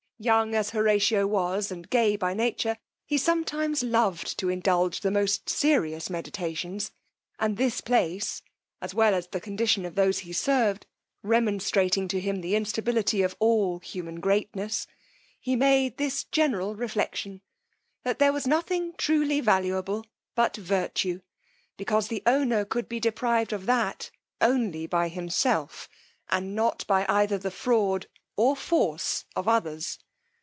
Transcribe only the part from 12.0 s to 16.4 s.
to him the instability of all human greatness, he made this